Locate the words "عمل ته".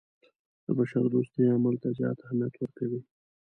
1.55-1.89